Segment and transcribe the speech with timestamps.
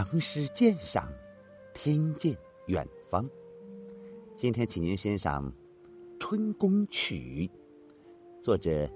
[0.00, 1.12] 唐诗鉴赏，
[1.74, 3.28] 听见远方。
[4.36, 5.52] 今天，请您欣赏
[6.20, 7.50] 《春宫曲》，
[8.40, 8.88] 作者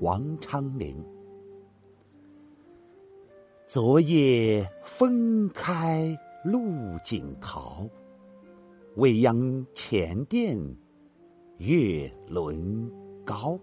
[0.00, 1.02] 王昌龄。
[3.66, 7.88] 昨夜风开露井桃，
[8.96, 10.76] 未央前殿
[11.56, 12.92] 月轮
[13.24, 13.58] 高。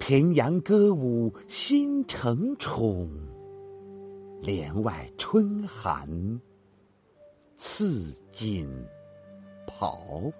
[0.00, 3.08] 平阳歌舞新承宠。
[4.42, 6.40] 帘外春寒
[7.56, 8.68] 赐锦
[9.66, 10.32] 袍。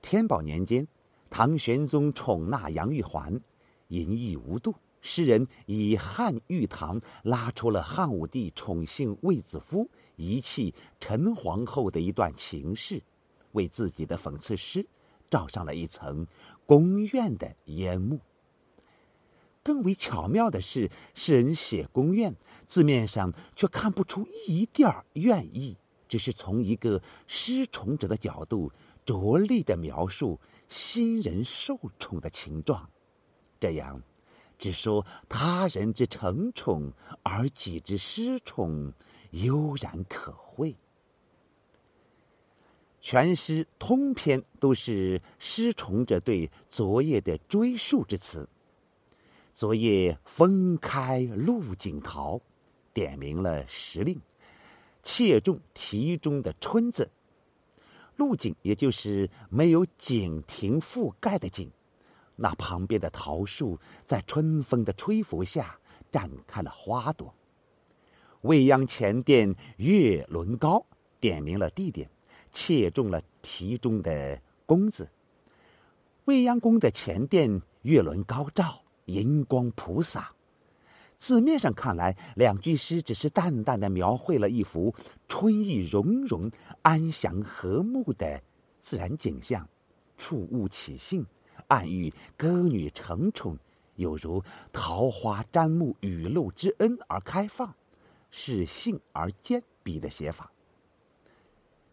[0.00, 0.86] 天宝年间，
[1.28, 3.40] 唐玄宗宠纳杨玉环，
[3.88, 4.74] 淫逸无度。
[5.00, 13.02] 诗人以汉玉堂拉出了汉武帝宠幸卫子夫、遗弃陈皇后的一段情事，
[13.52, 14.86] 为自己的讽刺诗
[15.28, 16.26] 罩上了一层
[16.64, 18.20] 宫怨的烟幕。
[19.64, 22.36] 更为巧妙的是，诗人写宫怨，
[22.68, 28.70] 字面上却看不出一点儿怨意，只是从一个失宠者的角度，
[29.06, 30.38] 着力的描述
[30.68, 32.90] 新人受宠的情状。
[33.58, 34.02] 这样，
[34.58, 38.92] 只说他人之承宠，而己之失宠，
[39.30, 40.76] 悠然可会。
[43.00, 48.48] 全诗通篇都是失宠者对昨夜的追述之词。
[49.56, 52.40] 昨夜风开露井桃，
[52.92, 54.20] 点明了时令，
[55.04, 57.08] 切中题中的“春”字。
[58.16, 61.70] 露井也就是没有井亭覆盖的井，
[62.34, 65.78] 那旁边的桃树在春风的吹拂下
[66.10, 67.32] 绽开了花朵。
[68.40, 70.84] 未央前殿月轮高，
[71.20, 72.10] 点明了地点，
[72.50, 75.08] 切中了题中的“宫”字。
[76.24, 78.80] 未央宫的前殿月轮高照。
[79.06, 80.32] 银光普洒，
[81.18, 84.94] 字面上看来，两句诗只是淡淡的描绘了一幅
[85.28, 86.50] 春意融融、
[86.82, 88.42] 安详和睦的
[88.80, 89.68] 自然景象，
[90.16, 91.26] 触物起兴，
[91.68, 93.58] 暗喻歌女承宠，
[93.96, 94.42] 有如
[94.72, 97.74] 桃花沾沐雨露之恩而开放，
[98.30, 100.50] 是性而兼笔的写法。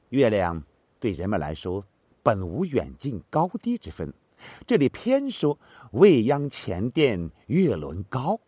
[0.10, 0.64] 月亮
[1.00, 1.86] 对人们来说，
[2.24, 4.14] 本无远近高低之分。
[4.68, 5.60] 这里偏说
[5.92, 8.40] 未央前殿月轮高，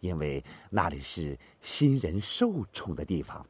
[0.00, 3.46] 因为那里是新人受宠的地方，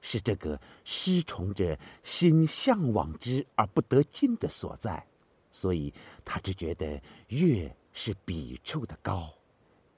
[0.00, 5.06] 是这个失宠者心向往之而不得进的所在，
[5.50, 5.92] 所以
[6.24, 9.34] 他只觉得月是笔触的高，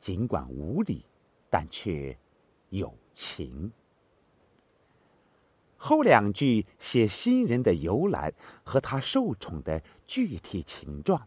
[0.01, 1.05] 尽管无理，
[1.49, 2.17] 但却
[2.71, 3.71] 有情。
[5.91, 11.27] 后两句写新人的由来和他受宠的具体情状。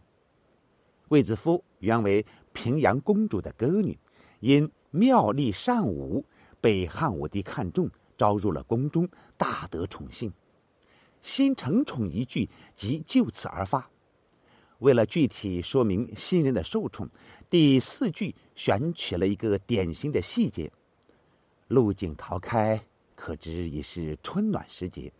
[1.08, 3.98] 卫子夫原为平阳公主的歌女，
[4.40, 6.24] 因妙丽善舞，
[6.62, 10.32] 被汉武帝看中，招入了宫中，大得宠幸。
[11.20, 13.90] 新承宠一句即就此而发。
[14.78, 17.10] 为了具体说明新人的受宠，
[17.50, 20.72] 第四句选取了一个典型的细节：
[21.68, 22.82] 露井桃开。
[23.24, 25.10] 可知已是春暖时节，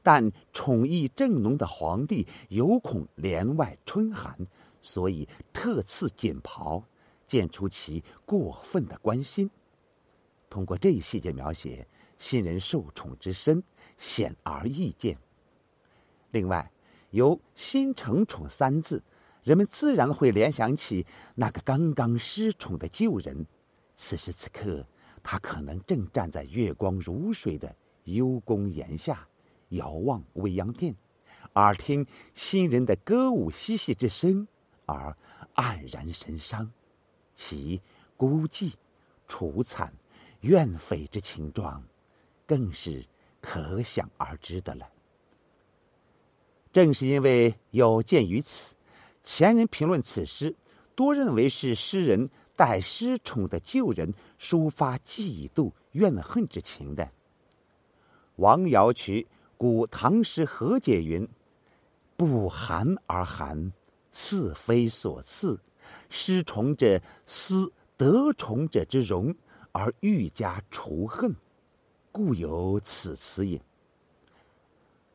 [0.00, 4.46] 但宠意正浓的皇帝有恐帘外春寒，
[4.80, 6.84] 所以特赐锦袍，
[7.26, 9.50] 见出其过分的关心。
[10.48, 11.84] 通过这一细节描写，
[12.16, 13.60] 新人受宠之深
[13.96, 15.18] 显而易见。
[16.30, 16.70] 另外，
[17.10, 19.02] 由“新承宠”三字，
[19.42, 21.04] 人们自然会联想起
[21.34, 23.44] 那个刚刚失宠的旧人，
[23.96, 24.86] 此时此刻。
[25.22, 27.74] 他可能正站在月光如水的
[28.04, 29.28] 幽宫檐下，
[29.70, 30.94] 遥望未央殿，
[31.54, 34.48] 耳听新人的歌舞嬉戏之声，
[34.86, 35.16] 而
[35.54, 36.72] 黯然神伤，
[37.34, 37.80] 其
[38.16, 38.72] 孤寂、
[39.26, 39.92] 楚惨、
[40.40, 41.84] 怨愤之情状，
[42.46, 43.04] 更是
[43.40, 44.88] 可想而知的了。
[46.72, 48.74] 正是因为有鉴于此，
[49.22, 50.54] 前人评论此诗，
[50.94, 52.30] 多认为是诗人。
[52.58, 57.08] 待失宠的旧人抒发嫉妒怨恨之情的。
[58.34, 59.22] 王瑶渠
[59.56, 61.28] 《古唐诗和解》云
[62.18, 63.72] ：“不寒而寒，
[64.10, 65.60] 赐非所赐。
[66.10, 69.36] 失宠者思得宠者之荣，
[69.70, 71.36] 而愈加除恨，
[72.10, 73.62] 故有此词也。”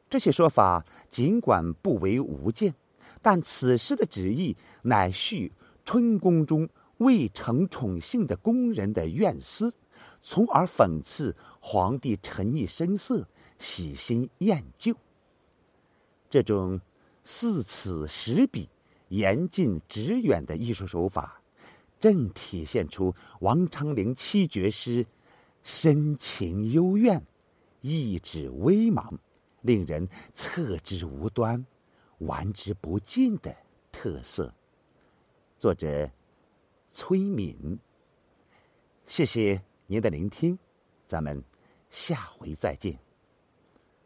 [0.09, 2.73] 这些说法尽管不为无见，
[3.21, 5.51] 但此诗的旨意乃续
[5.83, 6.69] 春宫中。
[7.03, 9.73] 未成宠幸的宫人的怨思，
[10.21, 13.27] 从而讽刺皇帝沉溺声色，
[13.59, 14.95] 喜新厌旧。
[16.29, 16.79] 这种
[17.25, 18.69] 似此实彼，
[19.09, 21.41] 言禁止远的艺术手法，
[21.99, 25.05] 正体现出王昌龄七绝诗
[25.63, 27.21] 深情幽怨，
[27.81, 29.17] 意旨微茫，
[29.61, 31.65] 令人侧之无端，
[32.19, 33.55] 玩之不尽的
[33.91, 34.53] 特色。
[35.59, 36.09] 作者。
[36.93, 37.79] 崔敏
[39.07, 40.59] 谢谢您的聆听
[41.07, 41.43] 咱们
[41.89, 42.99] 下回再见。